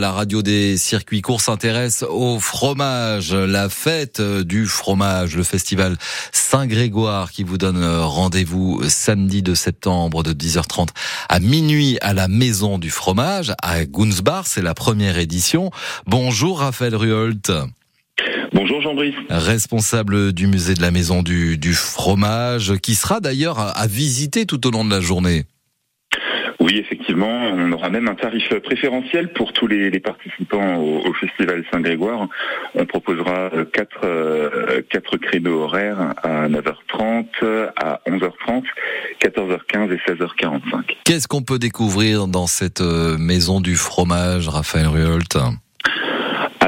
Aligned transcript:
La 0.00 0.12
radio 0.12 0.42
des 0.42 0.76
circuits 0.76 1.22
courts 1.22 1.40
s'intéresse 1.40 2.04
au 2.08 2.38
fromage, 2.38 3.34
la 3.34 3.68
fête 3.68 4.22
du 4.22 4.64
fromage, 4.66 5.36
le 5.36 5.42
festival 5.42 5.96
Saint-Grégoire 6.30 7.32
qui 7.32 7.42
vous 7.42 7.58
donne 7.58 7.84
rendez-vous 7.84 8.80
samedi 8.88 9.42
de 9.42 9.56
septembre 9.56 10.22
de 10.22 10.32
10h30 10.32 10.90
à 11.28 11.40
minuit 11.40 11.98
à 12.00 12.14
la 12.14 12.28
Maison 12.28 12.78
du 12.78 12.90
fromage 12.90 13.54
à 13.60 13.86
Gunsbar, 13.86 14.46
c'est 14.46 14.62
la 14.62 14.72
première 14.72 15.18
édition. 15.18 15.72
Bonjour 16.06 16.60
Raphaël 16.60 16.94
Ruolt. 16.94 17.50
Bonjour 18.52 18.80
Jean-Brice. 18.80 19.16
Responsable 19.30 20.32
du 20.32 20.46
musée 20.46 20.74
de 20.74 20.80
la 20.80 20.92
Maison 20.92 21.24
du, 21.24 21.58
du 21.58 21.74
fromage, 21.74 22.76
qui 22.76 22.94
sera 22.94 23.18
d'ailleurs 23.18 23.58
à 23.58 23.86
visiter 23.88 24.46
tout 24.46 24.64
au 24.64 24.70
long 24.70 24.84
de 24.84 24.90
la 24.90 25.00
journée. 25.00 25.44
Oui, 26.68 26.76
effectivement, 26.76 27.44
on 27.54 27.72
aura 27.72 27.88
même 27.88 28.08
un 28.08 28.14
tarif 28.14 28.52
préférentiel 28.62 29.32
pour 29.32 29.54
tous 29.54 29.66
les, 29.66 29.88
participants 30.00 30.76
au, 30.76 31.14
Festival 31.14 31.64
Saint-Grégoire. 31.72 32.28
On 32.74 32.84
proposera 32.84 33.50
quatre, 33.72 34.04
euh, 34.04 34.82
quatre 34.90 35.16
créneaux 35.16 35.62
horaires 35.62 36.12
à 36.22 36.46
9h30, 36.46 37.24
à 37.74 38.00
11h30, 38.06 38.64
14h15 39.22 39.92
et 39.92 40.12
16h45. 40.12 40.96
Qu'est-ce 41.04 41.26
qu'on 41.26 41.42
peut 41.42 41.58
découvrir 41.58 42.28
dans 42.28 42.46
cette 42.46 42.82
euh, 42.82 43.16
maison 43.16 43.62
du 43.62 43.74
fromage, 43.74 44.50
Raphaël 44.50 44.88
Ruolt 44.88 45.38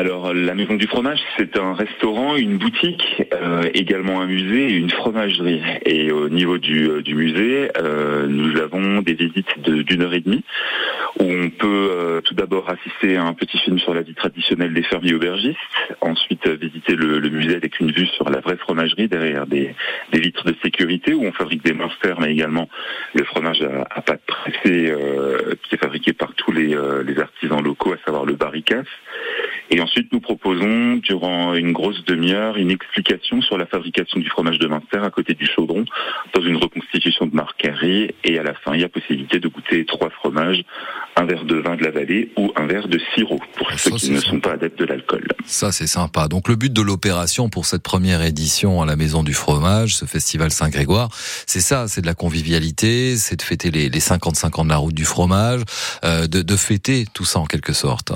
alors 0.01 0.33
la 0.33 0.55
Maison 0.55 0.77
du 0.77 0.87
Fromage, 0.87 1.21
c'est 1.37 1.59
un 1.59 1.75
restaurant, 1.75 2.35
une 2.35 2.57
boutique, 2.57 3.23
euh, 3.35 3.69
également 3.75 4.23
un 4.23 4.27
musée 4.27 4.71
et 4.71 4.73
une 4.73 4.89
fromagerie. 4.89 5.61
Et 5.85 6.11
au 6.11 6.31
niveau 6.31 6.57
du, 6.57 6.89
euh, 6.89 7.03
musée, 7.07 7.71
euh, 7.77 8.27
nous 8.27 8.59
avons 8.59 9.03
des 9.03 9.13
visites 9.13 9.61
d'une 9.61 10.01
heure 10.01 10.15
et 10.15 10.21
demie 10.21 10.43
où 11.19 11.25
on 11.25 11.51
peut 11.51 12.23
tout 12.25 12.35
d'abord 12.35 12.71
assister 12.71 13.17
à 13.17 13.25
un 13.25 13.35
petit 13.35 13.59
film 13.59 13.79
sur 13.79 13.93
la 13.93 14.01
vie 14.01 14.15
traditionnelle 14.15 14.73
des 14.73 14.83
fermiers 14.83 15.13
aubergistes, 15.13 15.59
ensuite 16.01 16.49
visiter 16.49 16.95
le, 16.95 17.21
musée 17.29 17.57
avec 17.57 17.79
une 17.81 17.91
vue 17.91 18.07
sur 18.07 18.31
la 18.31 18.41
vraie 18.41 18.57
fromagerie 18.57 19.09
derrière 19.09 19.47
des, 19.47 19.75
vitres 20.15 20.45
de 20.45 20.55
sécurité 20.63 21.13
où 21.13 21.25
on 21.25 21.33
fabrique 21.33 21.63
des 21.63 21.75
monsters, 21.75 22.19
mais 22.21 22.33
également 22.33 22.71
le 23.15 23.25
fromage 23.25 23.61
à, 23.91 24.01
pâte 24.01 24.23
pressée 24.27 24.95
qui 25.63 25.75
est 25.75 25.79
fabriqué 25.79 26.15
par 26.15 26.33
tous 26.35 26.53
les, 26.53 26.75
artisans 27.19 27.63
locaux, 27.63 27.93
à 27.93 27.99
savoir 28.07 28.25
le 28.25 28.35
barricas. 28.35 28.85
Et 29.71 29.81
ensuite, 29.81 30.13
nous 30.13 30.21
proposons, 30.21 30.97
durant 30.97 31.55
une 31.55 31.73
grosse 31.73 32.05
demi-heure, 32.05 32.57
une 32.57 32.71
explication 32.71 33.41
sur 33.41 33.57
la 33.57 33.67
fabrication 33.67 34.19
du 34.19 34.29
fromage 34.29 34.59
de 34.59 34.67
Minster 34.67 34.99
à 35.05 35.11
côté 35.11 35.35
du 35.35 35.47
chaudron, 35.47 35.85
dans 36.35 36.43
une 36.43 36.57
reconstitution 36.57 37.27
de 37.27 37.35
marquerie. 37.35 38.11
Et 38.25 38.39
à 38.39 38.43
la 38.43 38.55
fin, 38.55 38.75
il 38.75 38.81
y 38.81 38.85
a 38.85 38.89
possibilité 38.89 39.39
de 39.39 39.47
goûter 39.47 39.85
trois 39.87 40.11
fromages, 40.11 40.65
un 41.17 41.25
verre 41.25 41.45
de 41.45 41.55
vin 41.57 41.77
de 41.77 41.85
la 41.85 41.91
vallée 41.93 42.33
ou 42.37 42.53
un 42.57 42.67
verre 42.67 42.89
de 42.89 43.01
sirop, 43.15 43.39
pour 43.57 43.71
ceux 43.73 43.93
qui 43.93 44.11
ne 44.11 44.21
sont 44.21 44.41
pas 44.41 44.55
adeptes 44.55 44.79
de 44.79 44.87
l'alcool. 44.87 45.29
Ça, 45.47 45.71
c'est 45.71 45.87
sympa. 45.87 46.27
Donc, 46.27 46.49
le 46.49 46.57
but 46.57 46.73
de 46.73 46.83
l'opération 46.83 47.49
pour 47.49 47.67
cette 47.67 47.85
première 47.85 48.23
édition 48.23 48.83
à 48.83 48.87
la 48.87 48.97
Maison 48.97 49.23
du 49.23 49.35
Fromage, 49.35 49.95
ce 49.95 50.05
festival 50.05 50.51
Saint-Grégoire, 50.51 51.11
c'est 51.47 51.61
ça, 51.61 51.87
c'est 51.87 52.01
de 52.01 52.07
la 52.07 52.15
convivialité, 52.15 53.17
c'est 53.17 53.37
de 53.37 53.43
fêter 53.43 53.71
les, 53.71 54.01
55 54.01 54.59
ans 54.59 54.65
de 54.65 54.71
la 54.71 54.79
route 54.79 54.95
du 54.95 55.05
fromage, 55.05 55.61
euh, 56.05 56.27
de, 56.27 56.43
de 56.43 56.57
fêter 56.57 57.05
tout 57.13 57.25
ça 57.25 57.39
en 57.39 57.45
quelque 57.45 57.73
sorte 57.73 58.13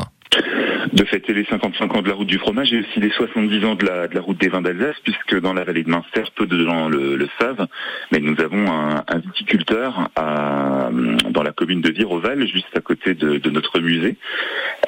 de 0.94 1.04
fêter 1.04 1.34
les 1.34 1.44
55 1.44 1.96
ans 1.96 2.02
de 2.02 2.08
la 2.08 2.14
route 2.14 2.28
du 2.28 2.38
fromage 2.38 2.72
et 2.72 2.78
aussi 2.78 3.00
les 3.00 3.10
70 3.10 3.64
ans 3.64 3.74
de 3.74 3.84
la, 3.84 4.20
route 4.20 4.38
des 4.38 4.48
vins 4.48 4.62
d'Alsace, 4.62 4.94
puisque 5.02 5.40
dans 5.40 5.52
la 5.52 5.64
vallée 5.64 5.82
de 5.82 5.90
Münster, 5.90 6.22
peu 6.36 6.46
de 6.46 6.64
gens 6.64 6.88
le, 6.88 7.28
savent, 7.40 7.66
mais 8.12 8.20
nous 8.20 8.40
avons 8.40 8.70
un, 8.70 9.18
viticulteur 9.18 10.08
dans 10.16 11.42
la 11.42 11.52
commune 11.52 11.80
de 11.80 11.90
Viroval, 11.90 12.46
juste 12.46 12.76
à 12.76 12.80
côté 12.80 13.14
de, 13.14 13.50
notre 13.50 13.80
musée. 13.80 14.16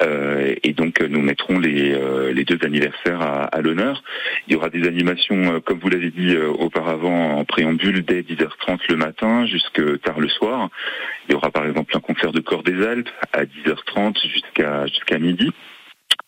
Euh, 0.01 0.55
et 0.63 0.73
donc 0.73 1.01
nous 1.01 1.21
mettrons 1.21 1.59
les, 1.59 1.93
euh, 1.93 2.33
deux 2.33 2.59
anniversaires 2.65 3.21
à, 3.21 3.61
l'honneur. 3.61 4.01
Il 4.47 4.53
y 4.53 4.55
aura 4.55 4.69
des 4.69 4.87
animations, 4.87 5.55
euh, 5.55 5.59
comme 5.59 5.79
vous 5.79 5.89
l'avez 5.89 6.11
dit 6.11 6.37
auparavant, 6.37 7.37
en 7.37 7.43
préambule 7.43 8.05
dès 8.05 8.21
10h30 8.21 8.79
le 8.89 8.95
matin 8.95 9.45
jusque 9.45 9.81
tard 10.01 10.21
le 10.21 10.29
soir. 10.29 10.69
Il 11.27 11.33
y 11.33 11.35
aura 11.35 11.51
par 11.51 11.65
exemple 11.65 11.97
un 11.97 11.99
concert 11.99 12.31
de 12.31 12.39
corps 12.39 12.63
des 12.63 12.85
Alpes 12.85 13.09
à 13.33 13.43
10h30 13.43 14.21
jusqu'à 14.31 14.85
jusqu'à 14.87 15.19
midi. 15.19 15.51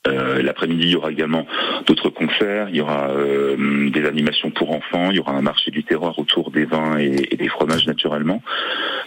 Euh, 0.07 0.41
l'après-midi, 0.41 0.83
il 0.83 0.89
y 0.91 0.95
aura 0.95 1.11
également 1.11 1.45
d'autres 1.85 2.09
concerts, 2.09 2.69
il 2.69 2.77
y 2.77 2.81
aura 2.81 3.09
euh, 3.09 3.89
des 3.89 4.05
animations 4.05 4.49
pour 4.49 4.71
enfants, 4.71 5.11
il 5.11 5.17
y 5.17 5.19
aura 5.19 5.33
un 5.33 5.41
marché 5.41 5.71
du 5.71 5.83
terroir 5.83 6.17
autour 6.17 6.51
des 6.51 6.63
vins 6.63 6.97
et, 6.97 7.35
des 7.35 7.49
fromages 7.49 7.85
naturellement, 7.85 8.41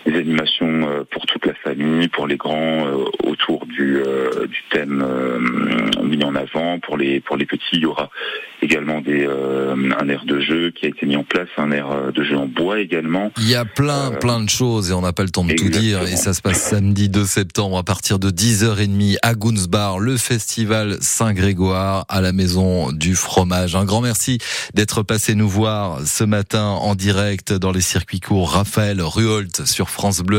des 0.05 0.19
animations 0.19 0.89
euh, 0.89 1.05
pour 1.11 1.25
toute 1.25 1.47
la 1.47 1.55
famille, 1.55 2.09
pour 2.09 2.27
les 2.27 2.37
grands 2.37 2.85
autour 3.25 3.52
du, 4.53 4.63
thème 4.71 5.05
mis 6.03 6.23
en 6.25 6.35
avant, 6.35 6.79
pour 6.81 6.97
les 6.97 7.21
pour 7.21 7.37
les 7.37 7.47
petits, 7.47 7.63
il 7.75 7.81
y 7.81 7.87
aura 7.87 8.11
également 8.61 9.01
des 9.01 9.27
un 9.27 10.09
air 10.09 10.25
de 10.25 10.41
jeu 10.41 10.71
qui 10.71 10.87
a 10.87 10.89
été 10.89 11.07
mis 11.07 11.17
en 11.17 11.25
place, 11.25 11.49
un 11.57 11.73
air 11.73 12.13
de 12.13 12.25
jeu 12.25 12.37
en 12.37 12.47
bois 12.47 12.81
également. 12.81 13.33
Il 13.39 13.49
y 13.49 13.55
a 13.55 13.65
plein 13.65 14.13
plein 14.13 14.41
de 14.41 14.49
choses 14.49 14.91
et 14.91 14.95
on 14.95 15.01
n'a 15.01 15.13
pas 15.13 15.25
le 15.25 15.31
temps 15.31 15.45
de 15.45 15.55
tout 15.55 15.69
dire 15.69 16.03
et 16.03 16.17
ça 16.17 16.35
se 16.35 16.43
passe 16.43 16.63
samedi 16.63 17.09
2 17.09 17.25
septembre 17.25 17.79
à 17.79 17.83
partir 17.83 18.19
de 18.19 18.31
10h30 18.31 19.17
à 19.23 19.35
Gunsbar, 19.35 19.99
le 19.99 20.17
festival 20.17 20.97
Saint-Grégoire 21.01 22.05
à 22.09 22.21
la 22.21 22.33
maison 22.33 22.93
du 22.93 23.15
fromage. 23.15 23.77
Un 23.77 23.85
grand 23.85 24.01
merci 24.01 24.39
d'être 24.75 25.03
passé 25.03 25.35
nous 25.35 25.49
voir 25.49 26.01
ce 26.07 26.25
matin 26.25 26.65
en 26.65 26.95
direct 26.95 27.53
dans 27.53 27.73
les 27.73 27.81
circuits 27.81 28.21
courts. 28.21 28.53
Raphaël 28.53 29.01
Ruolt 29.01 29.67
sur 29.67 29.91
France 29.91 30.21
Bleu. 30.21 30.31